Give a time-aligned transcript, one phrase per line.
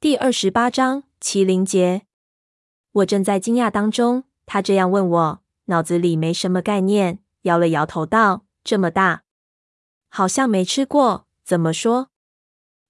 [0.00, 2.06] 第二十八章麒麟节。
[2.90, 9.24] 我正在惊讶当中，他这样问我，脑子里没什么概念，摇了摇头道：“这么大，
[10.08, 11.26] 好像没吃过。
[11.44, 12.08] 怎么说？”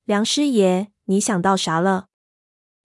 [0.07, 2.07] 梁师爷，你想到啥了？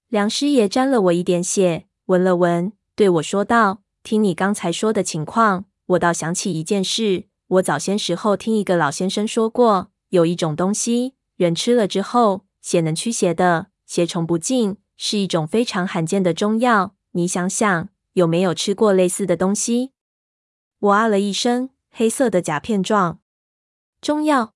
[0.07, 7.25] 梁师爷沾了我一点血，闻了闻，对我说道：“听你刚才说的情况，我倒想起一件事。
[7.49, 16.95] 我早先时候听一个老先生说过，有一种东西，人吃了之后，血能驱邪的。”邪虫不进，是一种非常罕见的中药。
[17.11, 19.91] 你想想，有没有吃过类似的东西？
[20.79, 23.19] 我啊了一声，黑色的甲片状
[24.01, 24.53] 中药，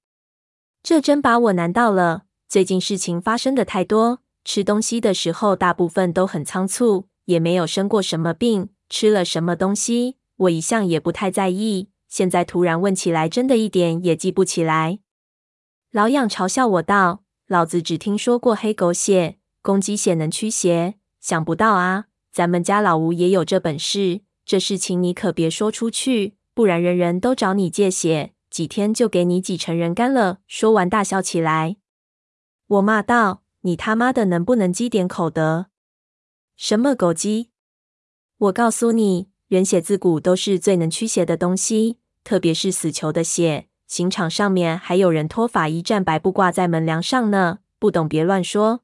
[0.84, 2.23] 这真把我难到了。
[2.48, 8.70] 最近事情发生的太多，吃东西的时候大部分都很仓促，也没有生过什么病。
[8.90, 11.90] 吃了什么东西，我一向也不太在意。
[12.07, 14.99] 现在突然问起来，真的一点也记不起来。
[15.91, 17.23] 老痒嘲笑我道。
[17.49, 24.21] 老子只听说过黑狗血，公鸡血能驱邪，想不到啊，咱们家老吴也有这本事。
[24.46, 30.41] 这事情你可别说出去，不然人人都找你借血，几天就给你挤成人干了。
[30.46, 31.77] 说完大笑起来。
[32.68, 35.65] 我骂道：“你他妈的能不能积点口德？
[36.55, 37.49] 什么狗鸡？
[38.37, 48.81] 我告诉你，人血自古都是最能驱邪的东西，特别是死囚的血。”刑场上面还有人脱法衣站白布挂在门梁上呢，不懂别乱说。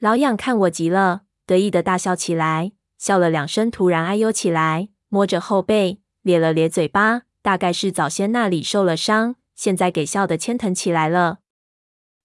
[0.00, 11.38] 老痒看我急了，得意的大笑起来，笑了两声，突然哎呦起来，摸着后背，咧了咧嘴巴，大概是早先那里受了伤，现在给笑的牵疼起来了。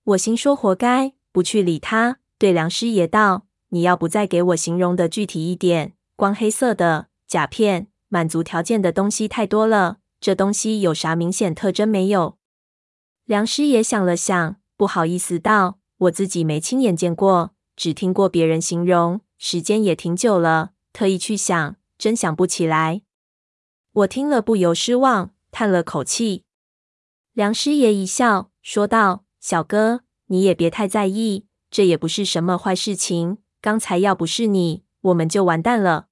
[0.05, 5.93] 我心说活该，不去理他，对梁师爷道：“你要不再给我形容的具体一点？
[6.15, 12.37] 光黑色的甲片，满足条件的东西太多了。”这东西有啥明显特征没有？
[13.25, 23.01] 梁师爷想了想，不好意思道：“我自己没亲眼见过，只听过别人形容，时间也挺久了，特意去想，真想不起来。”
[23.91, 26.45] 我听了不由失望，叹了口气。
[27.33, 33.39] 梁师爷一笑，说道：“小哥，你也别太在意，这也不是什么坏事情。
[33.59, 36.07] 刚才要不是你，我们就完蛋了。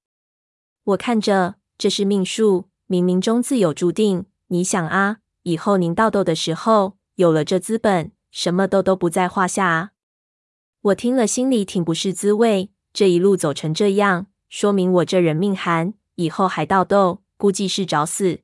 [0.84, 4.26] 我看着，这是命数。”冥冥中自有注定。
[4.48, 9.92] 你想啊，以后您倒斗的时候有了这资本，什么斗都不在话下啊。
[10.82, 12.70] 我听了心里挺不是滋味。
[12.92, 18.40] 这一路走成这样，说明我这人命寒，以后还倒斗，估计是找死。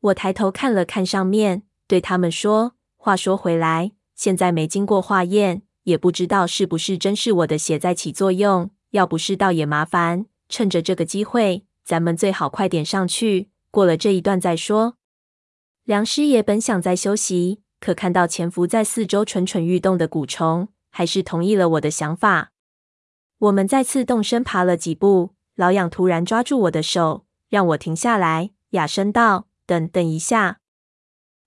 [0.00, 8.70] 我抬头看了看上面，对他们说：“话说回来，现在没经过化验，也不知道是不是真是我的血在起作用。
[8.90, 14.98] 要不是倒也麻烦，趁着这个机会，咱们最好快点上去。”过了这一段再说。
[15.84, 22.52] 梁师爷本想再休息，可看到潜伏在四周蠢蠢欲动的蛊虫，还是同意了我的想法。
[23.38, 30.60] 我们再次动身爬了几步，老痒突然抓住我的手，让我停下来，哑声道：“等等一下。”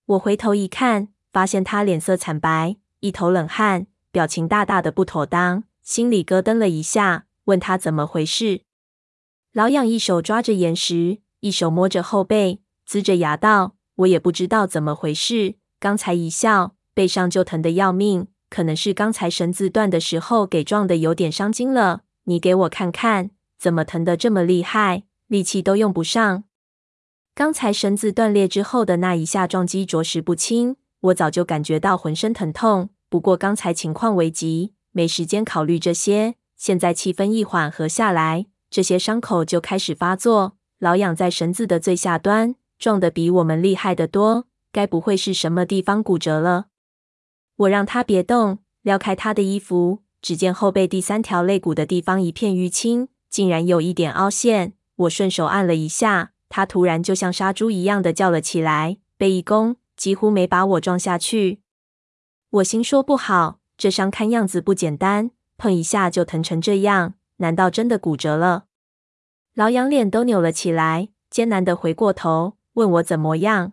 [0.08, 8.64] 我回头一看，发现他脸色惨白，一头冷汗，表情大大的不妥当，心里咯噔了一下，问他怎么回事。
[9.54, 11.20] 老痒一手抓着岩石。
[11.46, 22.02] 一手摸着后背，呲着牙道：“我也不知道怎么回事，刚才一笑，背上就疼得要命，可能是刚才绳子断的时候给撞得有点伤筋了。
[22.24, 23.30] 你给我看看，
[23.60, 26.46] 怎么疼得这么厉害，力气都用不上。
[27.36, 32.90] 刚才绳子断裂之后的那一下撞击着实不轻，我早就感觉到浑身疼痛。
[33.08, 36.34] 不过刚才情况危急，没时间考虑这些。
[36.58, 46.68] 现在气氛一缓和下来，这些伤口就开始发作。”老痒在绳子的最下端撞得比我们厉害得多，该不会是什么地方骨折了？
[47.56, 54.74] 我让他别动，撩开他的衣服，只见后背第三条肋骨的地方一片淤青，竟然有一点凹陷。
[54.98, 61.62] 我顺手按了一下，他突然就像杀猪一样的叫了起来，背一弓，几乎没把我撞下去。
[62.52, 68.65] 我心说不好，这伤看样子不简单，碰一下就疼成这样，难道真的骨折了？
[69.56, 73.72] 老痒脸都扭了起来，艰难地回过头问我怎么样。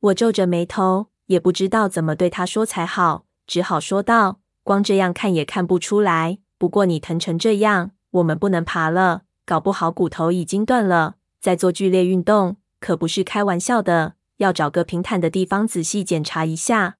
[0.00, 11.14] 我皱着眉头，也不知道怎么对他说才好，只好说道：“光这样看也看不出来，不过你疼成这样，我们不能爬了，搞不好骨头已经断了。
[11.40, 16.96] 再做剧烈运动可不是开玩笑的，要找个平坦的地方仔细检查一下。”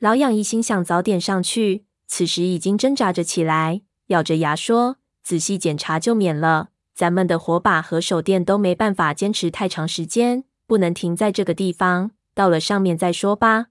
[0.00, 13.66] 老痒一心想早点上去，此时已经挣扎着起来，咬着牙说：“仔细检查就免了。”咱们的火把和手电都没办法坚持太长时间，不能停在这个地方，到了上面再说吧。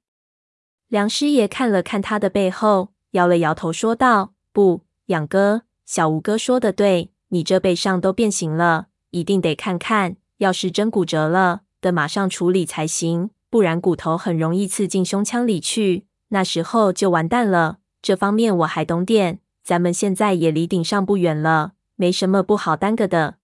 [0.90, 17.78] 梁师爷看了看他的背后，摇了摇头说道：“不，养哥，小吴哥说的对，你这背上都变形了，一定得看看，要是真骨折了，得马上处理才行，不然骨头很容易刺进胸腔里去，那时候就完蛋了。
[18.02, 23.38] 这方面我还懂点，咱们现在也离顶上不远了，没什么不好耽搁的。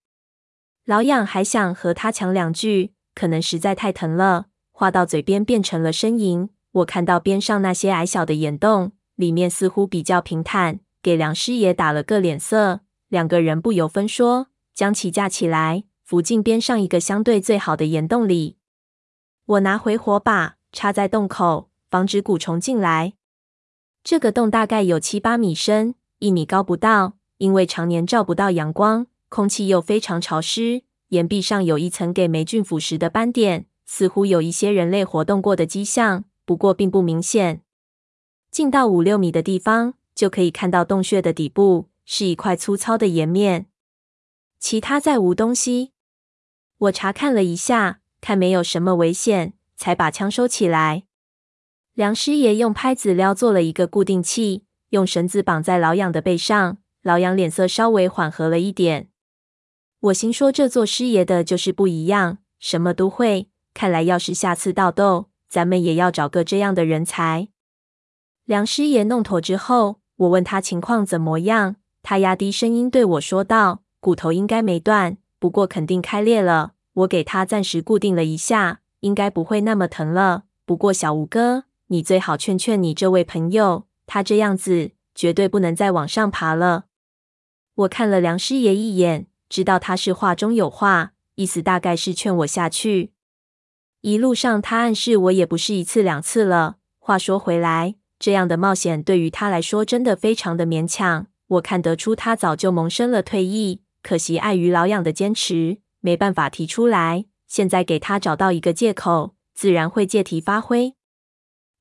[0.84, 6.50] 老痒还想和他抢两句，可能实在太疼了，话到嘴边变成了呻吟。
[6.72, 12.80] 我看到边上那些矮小的岩洞，里面似乎比较平坦，给梁师爷打了个脸色。
[13.08, 18.56] 两个人不由分说，将其架起来，扶进边上一个相对最好的岩洞里。
[19.46, 23.14] 我拿回火把，插在洞口，防止蛊虫进来。
[24.04, 29.06] 这个洞大概有七八米深，一米高不到，因为常年照不到阳光。
[29.30, 37.62] 空气又非常潮湿，岩壁上有一层给霉菌腐蚀的斑点，似乎有一些人类活动过的迹象，不过并不明显。
[38.50, 43.66] 进到五六米的地方，就可以看到洞穴的底部是一块粗糙的岩面，
[44.58, 45.92] 其他再无东西。
[46.76, 51.04] 我查看了一下，看没有什么危险，才把枪收起来。
[51.94, 56.78] 梁师爷用拍子撩做了一个固定器，用绳子绑在老痒的背上。
[57.02, 59.08] 老杨脸色稍微缓和了一点。
[60.00, 63.48] 我心说，这做师爷的就是不一样，什么都会。
[63.72, 67.48] 看来，要是下次盗洞，咱们也要找个这样的人才。
[68.44, 76.72] 梁师爷弄妥之后，我问他情况怎么样，他压低声音对我说道：“骨头应该没断，不过肯定开裂了。
[76.94, 80.44] 我给他暂时固定了一下，应该不会那么疼了。
[80.66, 86.86] 不过，小吴哥，你最好劝劝你这位朋友，他这样子绝对不能再往上爬了。”
[87.80, 89.26] 我看了梁师爷一眼。
[89.48, 93.12] 知道他是话中有话，意思大概是劝我下去。
[94.02, 96.76] 一路上他暗示我也不是一次两次了。
[97.00, 101.26] 话说回来，这样的冒险对于他来说真的非常的勉强。
[101.48, 107.24] 我看得出他早就萌生了退意，可惜碍于老痒的坚持，没办法提出来。
[107.48, 110.94] 现在给他找到一个借口，自然会借题发挥。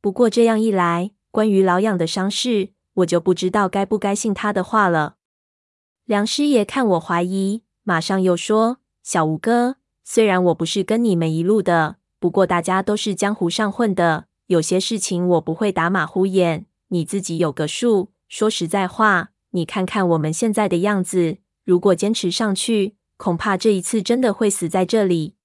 [0.02, 5.18] 不过这样一来，关于老痒的伤势，我就不知道该不该信他的话了。
[6.10, 18.10] 梁师爷看我怀疑，马上又说：“小吴哥，虽然我不是跟你们一路的，不过大家都是江湖上混的，有些事情我不会打马虎眼，你自己有个数。
[18.28, 25.36] 说实在话，你看看我们现在的样子，如果坚持上去，恐怕这一次真的会死在这里。”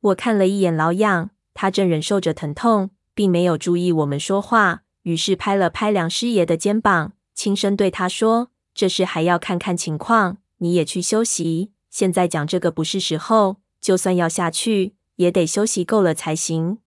[0.00, 8.48] 我看了一眼老痒，他正忍受着疼痛，并没有注意我们说话，于是拍了拍梁师爷的肩膀，轻声对他说。
[8.74, 11.70] 这事还要看看情况，你也去休息。
[11.90, 16.78] 现在讲这个不是时候，就算要下去，也得休息够了才行。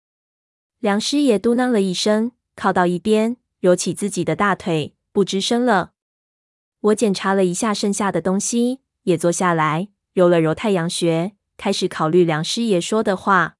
[0.80, 5.92] 梁师爷嘟囔了一声，靠到一边，揉起自己的大腿，不吱声了。
[6.80, 13.56] 我检查了一下剩下的东西，也坐下来，揉了揉太阳穴，开始考虑梁师爷说的话。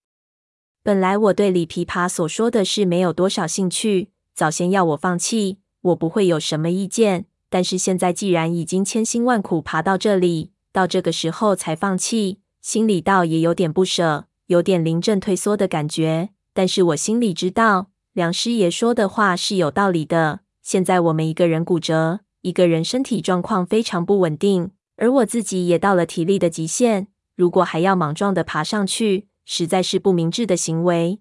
[0.82, 7.26] 本来我对李琵琶所说的事没有多少兴趣，早先要我放弃，我不会有什么意见。
[7.50, 16.30] 但是现在既然已经千辛万苦爬到这里，到这个时候才放弃，心里倒也有点不舍，有点临阵退缩的感觉。
[16.52, 20.40] 但是我心里知道，梁师爷说的话是有道理的。
[20.62, 31.20] 现在我们一个人骨折，一个人身体状况非常不稳定，而我自己也到了体力的极限，如果还要莽撞的爬上去，实在是不明智的行为。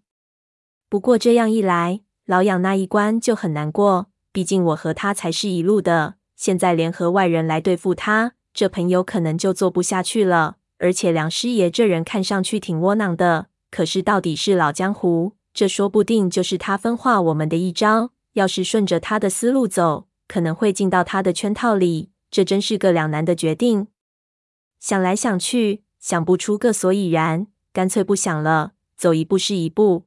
[0.89, 4.07] 不过这样一来，老痒那一关就很难过，
[4.37, 6.17] 毕竟我和他才是一路的。
[6.35, 10.57] 现在联合外人来对付他，这朋友可能就做不下去了。
[10.77, 18.11] 而且梁师爷这人看上去挺窝囊的，可是到底是老江湖，这说不定就是他分化我们的一招。
[18.33, 22.11] 要是顺着他的思路走，可能会进到他的圈套里。
[22.29, 23.87] 这真是个两难的决定。
[24.79, 30.03] 想来想去，想不出个所以然，干脆不想了，走一步是一步。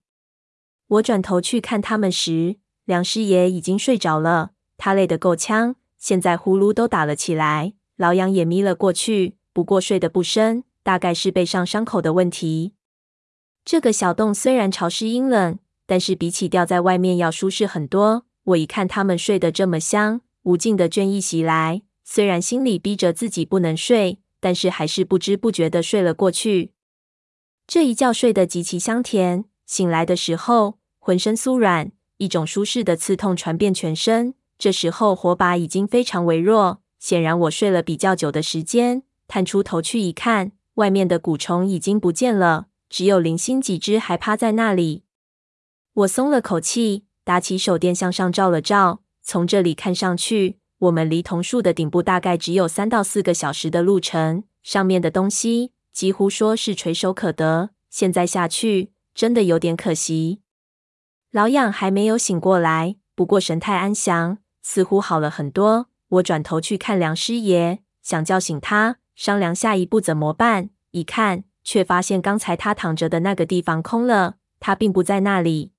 [0.86, 2.58] 我转头去看他们时，
[2.90, 5.76] 梁师爷已经睡着了，他累得够呛。
[5.96, 12.72] 现在呼噜都打了起来，老杨也眯了过去，不过睡得不深，大概是背上伤口的问题。
[13.64, 18.26] 这个小洞虽然潮湿阴冷，但是比起吊在外面要舒适很多。
[18.42, 26.72] 我一看他们睡得这么香，无尽的倦意袭来，虽然心里逼着自己不能睡，但是还是不知不觉的睡了过去。
[27.68, 34.34] 这一觉睡得极其香甜，醒来的时候浑身酥软，一种舒适的刺痛传遍全身。
[34.58, 39.02] 这时候火把已经非常微弱，显然我睡了比较久的时间。
[39.26, 45.04] 探出头去一看，外面的蛊虫已经不见了，只有零星几只还趴在那里。
[45.94, 57.70] 我松了口气，打起手电向上照了照，从这里看上去，我们离桐树的顶部大概只有三到四个小时的路程，上面的东西几乎说是垂手可得。
[57.88, 60.39] 现在下去真的有点可惜。
[61.32, 65.86] 老痒还没有醒过来，不过神态安详，似乎好了很多。
[66.08, 70.70] 我转头去看梁师爷，想叫醒他，商量下一步怎么办。
[70.90, 75.70] 一看，却发现刚才他躺着的那个地方空了，他并不在那里。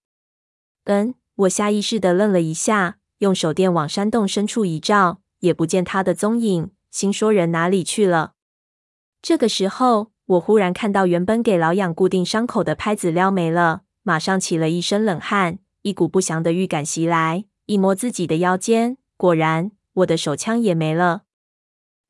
[0.85, 2.99] 嗯，我下意识地愣了一下。
[3.17, 8.35] 用手电往山洞深处一照，也不见他的踪影，心说人哪里去了？
[9.21, 17.45] 这个时候，我忽然看到原本给老痒固定伤口的拍子撩没了，马上起了一身冷汗，一股不祥的预感袭来。
[17.65, 21.23] 一摸自己的腰间，果然我的手枪也没了。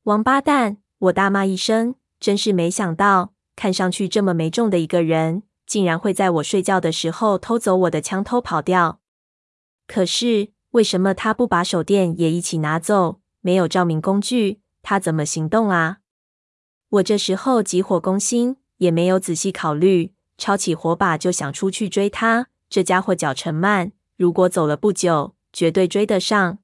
[0.04, 0.78] 王八蛋！
[0.98, 9.00] 我大骂一声，真是没想到，看上去这么没种的一个人，竟然会在我睡觉的时候偷走我的枪，偷跑掉。
[9.86, 10.52] 可是。
[10.72, 13.20] 为什么他不把手电也一起拿走？
[13.42, 15.98] 没有照明工具，他怎么行动啊？
[16.88, 22.48] 我这时候急火攻心，也没有仔细考虑，抄起火把就想出去追他。
[22.68, 26.58] 这家伙脚程慢，如果走了不久，绝对追得上。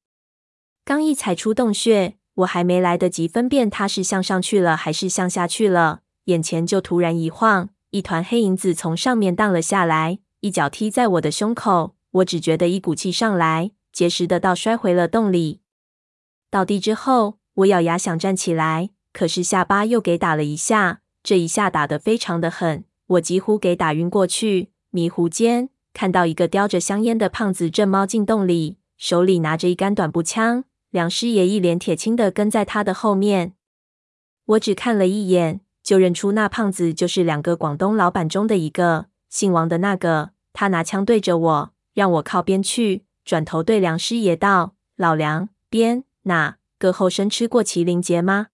[0.84, 11.94] 刚一踩出洞穴，我还没来得及分辨他是向上去了还是向下去了，眼前就突然一晃，一团黑影子从上面荡了下来，一脚踢在我的胸口。
[12.12, 13.72] 我只觉得一股气上来。
[13.92, 15.60] 结实的倒摔回了洞里。
[16.50, 21.00] 倒地之后，我咬牙想站起来，可是下巴又给打了一下。
[21.22, 24.70] 这一下打得非常的狠，我几乎给打晕过去。
[24.90, 30.64] 迷糊间，看到一个叼着香烟的胖子正猫进洞里，手里拿着一杆短步枪。
[30.90, 33.52] 梁师爷一脸铁青的跟在他的后面。
[34.46, 40.30] 我只看了一眼，就认出那胖子就是两个广东老板中的一个，姓王的那个。
[40.54, 43.04] 他拿枪对着我，让我靠边去。
[43.24, 48.48] 转头对梁师爷道：“老梁，边哪个后生吃过麒麟节吗？”